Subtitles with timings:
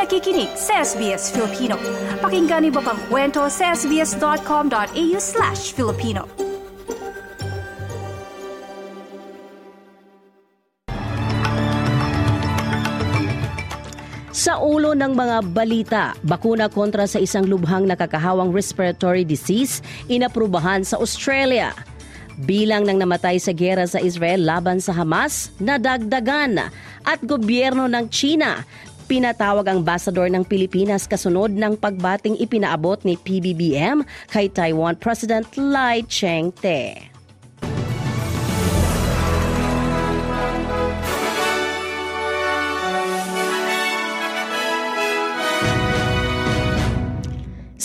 [0.00, 1.76] nakikinig sa SBS Filipino.
[2.24, 6.24] Pakinggan niyo pa ang kwento sa sbs.com.au slash Filipino.
[14.32, 20.96] Sa ulo ng mga balita, bakuna kontra sa isang lubhang nakakahawang respiratory disease inaprubahan sa
[20.96, 21.76] Australia.
[22.48, 26.72] Bilang ng namatay sa gera sa Israel laban sa Hamas, nadagdagan
[27.04, 28.64] at gobyerno ng China
[29.10, 36.06] pinatawag ang ambassador ng Pilipinas kasunod ng pagbating ipinaabot ni PBBM kay Taiwan President Lai
[36.06, 37.10] Cheng-te.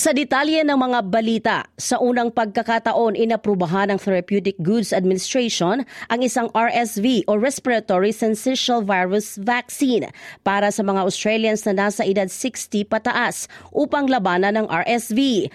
[0.06, 6.46] Sa detalye ng mga balita, sa unang pagkakataon inaprubahan ng Therapeutic Goods Administration ang isang
[6.54, 10.14] RSV o Respiratory Syncytial Virus Vaccine
[10.46, 15.50] para sa mga Australians na nasa edad 60 pataas upang labanan ng RSV.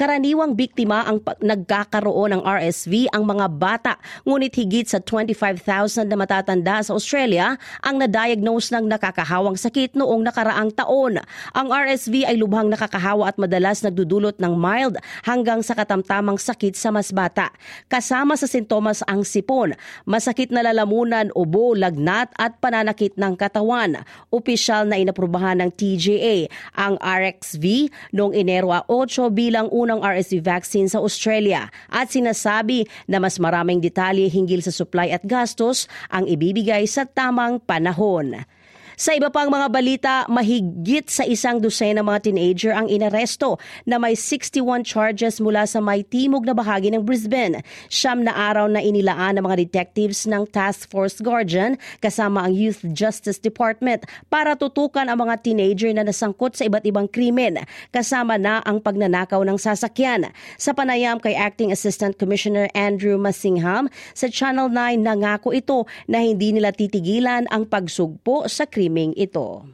[0.00, 6.80] karaniwang biktima ang nagkakaroon ng RSV ang mga bata, ngunit higit sa 25,000 na matatanda
[6.80, 11.20] sa Australia ang na-diagnose ng nakakahawang sakit noong nakaraang taon.
[11.52, 14.94] Ang RSV ay lubhang nakakahawa at madalas madalas nagdudulot ng mild
[15.26, 17.50] hanggang sa katamtamang sakit sa mas bata.
[17.90, 19.74] Kasama sa sintomas ang sipon,
[20.06, 24.06] masakit na lalamunan, ubo, lagnat at pananakit ng katawan.
[24.30, 26.46] Opisyal na inaprubahan ng TGA
[26.78, 28.86] ang RXV noong Enero 8
[29.34, 35.10] bilang unang RSV vaccine sa Australia at sinasabi na mas maraming detalye hinggil sa supply
[35.10, 38.46] at gastos ang ibibigay sa tamang panahon.
[38.94, 44.14] Sa iba pang mga balita, mahigit sa isang dosena mga teenager ang inaresto na may
[44.14, 47.66] 61 charges mula sa may timog na bahagi ng Brisbane.
[47.90, 52.86] Siyam na araw na inilaan ng mga detectives ng Task Force Guardian kasama ang Youth
[52.94, 58.62] Justice Department para tutukan ang mga teenager na nasangkot sa iba't ibang krimen kasama na
[58.62, 60.30] ang pagnanakaw ng sasakyan.
[60.54, 66.54] Sa panayam kay Acting Assistant Commissioner Andrew Masingham sa Channel 9 nangako ito na hindi
[66.54, 68.83] nila titigilan ang pagsugpo sa krimen
[69.16, 69.66] ito.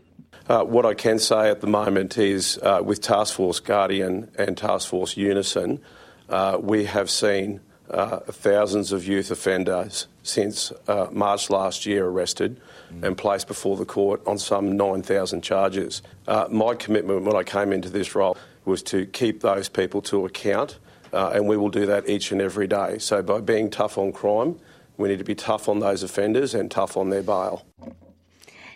[0.51, 4.57] Uh, what I can say at the moment is uh, with Task Force Guardian and
[4.57, 5.81] Task Force Unison,
[6.29, 12.61] uh, we have seen uh, thousands of youth offenders since uh, March last year arrested
[12.93, 13.05] mm.
[13.05, 16.03] and placed before the court on some 9,000 charges.
[16.27, 20.25] Uh, my commitment when I came into this role was to keep those people to
[20.25, 20.81] account,
[21.13, 22.99] and we will do that each and every day.
[22.99, 24.59] So by being tough on crime,
[24.97, 27.65] we need to be tough on those offenders and tough on their bail.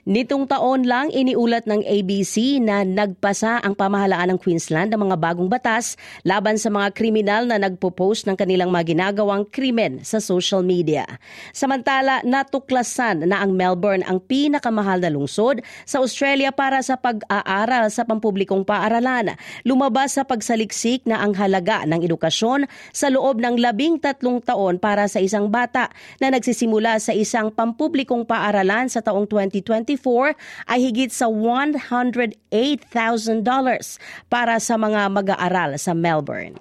[0.05, 5.49] Nitong taon lang iniulat ng ABC na nagpasa ang pamahalaan ng Queensland ng mga bagong
[5.49, 5.97] batas
[6.29, 11.09] laban sa mga kriminal na nagpo-post ng kanilang mga ginagawang krimen sa social media.
[11.57, 18.05] Samantala, natuklasan na ang Melbourne ang pinakamahal na lungsod sa Australia para sa pag-aaral sa
[18.05, 19.33] pampublikong paaralan.
[19.65, 25.09] Lumabas sa pagsaliksik na ang halaga ng edukasyon sa loob ng labing tatlong taon para
[25.09, 25.89] sa isang bata
[26.21, 32.93] na nagsisimula sa isang pampublikong paaralan sa taong 2020 2024 ay higit sa $108,000
[34.31, 36.59] para sa mga mag-aaral sa Melbourne.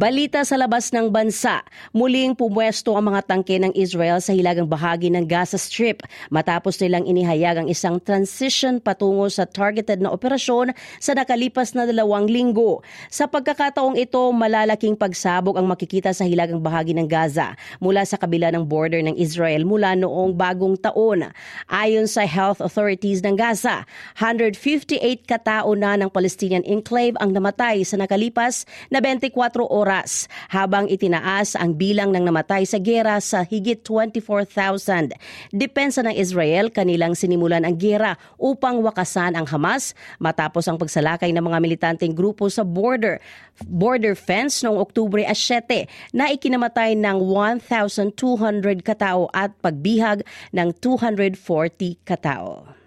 [0.00, 1.60] Balita sa labas ng bansa,
[1.92, 6.00] muling pumwesto ang mga tangke ng Israel sa hilagang bahagi ng Gaza Strip
[6.32, 12.32] matapos nilang inihayag ang isang transition patungo sa targeted na operasyon sa nakalipas na dalawang
[12.32, 12.80] linggo.
[13.12, 18.48] Sa pagkakataong ito, malalaking pagsabog ang makikita sa hilagang bahagi ng Gaza mula sa kabila
[18.56, 21.28] ng border ng Israel mula noong bagong taon.
[21.68, 23.84] Ayon sa health authorities ng Gaza,
[24.16, 24.96] 158
[25.28, 29.36] katao na ng Palestinian enclave ang namatay sa nakalipas na 24
[29.68, 35.10] oras oras habang itinaas ang bilang ng namatay sa gera sa higit 24,000.
[35.50, 41.42] Depensa ng Israel kanilang sinimulan ang gera upang wakasan ang Hamas matapos ang pagsalakay ng
[41.42, 43.18] mga militanteng grupo sa border
[43.66, 50.22] border fence noong Oktubre 7 na ikinamatay ng 1,200 katao at pagbihag
[50.54, 52.79] ng 240 katao.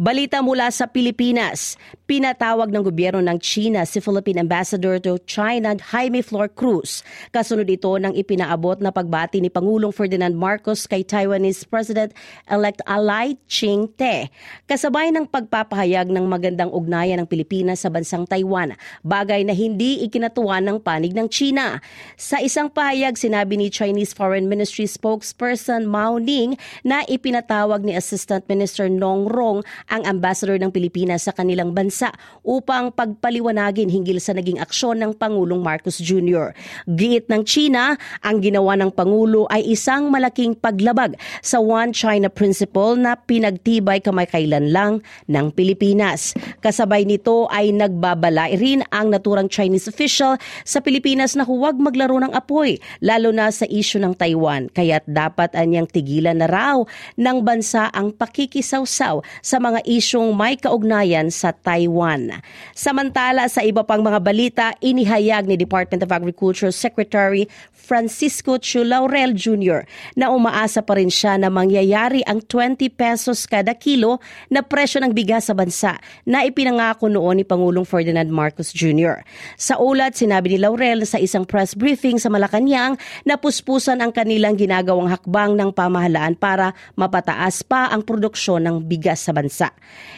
[0.00, 1.76] Balita mula sa Pilipinas.
[2.04, 7.00] Pinatawag ng gobyerno ng China si Philippine Ambassador to China Jaime Flor Cruz.
[7.32, 14.28] Kasunod ito ng ipinaabot na pagbati ni Pangulong Ferdinand Marcos kay Taiwanese President-elect Alai Ching-te.
[14.68, 20.60] Kasabay ng pagpapahayag ng magandang ugnayan ng Pilipinas sa bansang Taiwan, bagay na hindi ikinatuwa
[20.60, 21.80] ng panig ng China.
[22.20, 28.44] Sa isang pahayag, sinabi ni Chinese Foreign Ministry spokesperson Mao Ning na ipinatawag ni Assistant
[28.46, 32.10] Minister Nong Rong ang ambassador ng Pilipinas sa kanilang bansa
[32.42, 36.52] upang pagpaliwanagin hinggil sa naging aksyon ng Pangulong Marcos Jr.
[36.88, 42.96] Giit ng China, ang ginawa ng Pangulo ay isang malaking paglabag sa One China Principle
[42.98, 45.00] na pinagtibay kamakailan lang
[45.30, 46.36] ng Pilipinas.
[46.60, 52.32] Kasabay nito ay nagbabalay rin ang naturang Chinese official sa Pilipinas na huwag maglaro ng
[52.32, 54.70] apoy, lalo na sa isyu ng Taiwan.
[54.72, 56.76] Kaya't dapat anyang tigilan na raw
[57.16, 62.44] ng bansa ang pakikisawsaw sa mga isyong may kaugnayan sa Taiwan.
[62.76, 69.32] Samantala sa iba pang mga balita, inihayag ni Department of Agriculture Secretary Francisco Chu Laurel
[69.36, 69.84] Jr.
[70.16, 75.12] na umaasa pa rin siya na mangyayari ang 20 pesos kada kilo na presyo ng
[75.12, 79.20] bigas sa bansa na ipinangako noon ni Pangulong Ferdinand Marcos Jr.
[79.60, 82.96] Sa ulat, sinabi ni Laurel sa isang press briefing sa Malacanang
[83.28, 89.28] na puspusan ang kanilang ginagawang hakbang ng pamahalaan para mapataas pa ang produksyon ng bigas
[89.28, 89.53] sa bansa.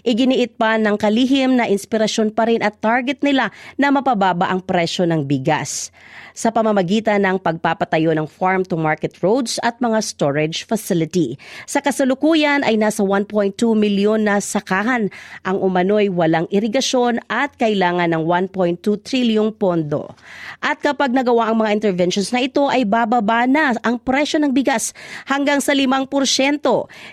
[0.06, 5.04] Iginiit pa ng kalihim na inspirasyon pa rin at target nila na mapababa ang presyo
[5.04, 5.90] ng bigas
[6.36, 11.40] sa pamamagitan ng pagpapatayo ng farm-to-market roads at mga storage facility.
[11.64, 15.08] Sa kasalukuyan ay nasa 1.2 milyon na sakahan
[15.48, 18.22] ang umano'y walang irigasyon at kailangan ng
[18.52, 20.12] 1.2 trilyong pondo.
[20.60, 24.92] At kapag nagawa ang mga interventions na ito ay bababa na ang presyo ng bigas
[25.24, 26.04] hanggang sa 5%.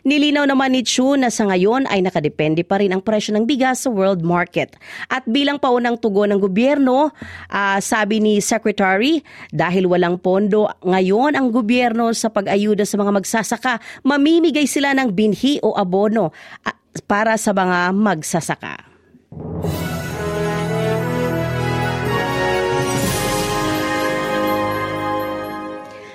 [0.04, 3.88] Nilinaw naman ni Chu na sa ngayon ay nakadepende pa rin ang presyo ng bigas
[3.88, 4.76] sa world market.
[5.08, 7.10] At bilang paunang tugon ng gobyerno,
[7.50, 13.74] uh, sabi ni Secretary dahil walang pondo ngayon ang gobyerno sa pag-ayuda sa mga magsasaka,
[14.06, 16.30] mamimigay sila ng binhi o abono
[17.10, 18.93] para sa mga magsasaka.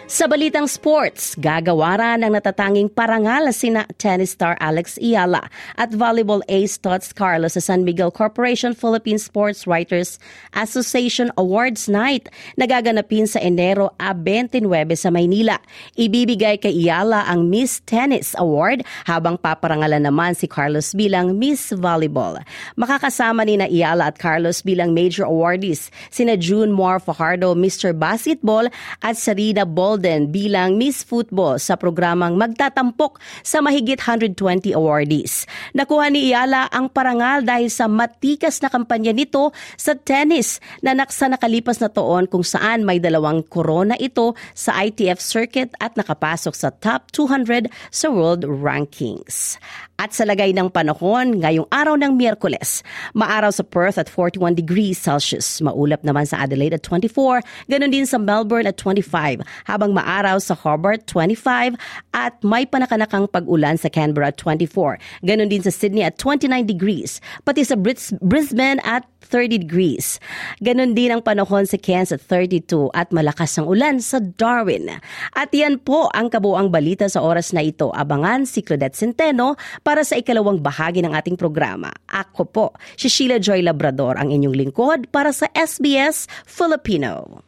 [0.09, 6.81] Sa balitang sports, gagawaran ng natatanging parangal sina tennis star Alex Iala at volleyball ace
[6.81, 10.17] Tots Carlos sa San Miguel Corporation Philippine Sports Writers
[10.57, 14.65] Association Awards Night na gaganapin sa Enero a 29
[14.97, 15.61] sa Maynila.
[16.01, 22.41] Ibibigay kay Iala ang Miss Tennis Award habang paparangalan naman si Carlos bilang Miss Volleyball.
[22.81, 27.93] Makakasama ni na Iala at Carlos bilang major awardees sina June Moore Fajardo Mr.
[27.93, 28.73] Basketball
[29.05, 35.43] at Sarina Ball Golden bilang Miss Football sa programang magtatampok sa mahigit 120 awardees.
[35.75, 41.27] Nakuha ni Iala ang parangal dahil sa matikas na kampanya nito sa tennis na naksa
[41.27, 46.71] nakalipas na taon kung saan may dalawang korona ito sa ITF circuit at nakapasok sa
[46.71, 49.59] top 200 sa world rankings.
[49.99, 52.87] At sa lagay ng panahon, ngayong araw ng Miyerkules,
[53.19, 58.07] maaraw sa Perth at 41 degrees Celsius, maulap naman sa Adelaide at 24, ganun din
[58.07, 61.77] sa Melbourne at 25, habang maaraw sa Hobart 25
[62.17, 67.23] at may panakanakang pag-ulan sa Canberra at 24, ganun din sa Sydney at 29 degrees,
[67.45, 70.23] pati sa Brisbane at 30 degrees.
[70.65, 74.89] Ganon din ang panahon sa Cairns at 32 at malakas ang ulan sa Darwin.
[75.37, 77.93] At yan po ang kabuang balita sa oras na ito.
[77.93, 81.93] Abangan si Claudette Centeno para sa ikalawang bahagi ng ating programa.
[82.09, 87.48] Ako po, si Sheila Joy Labrador, ang inyong lingkod para sa SBS Filipino.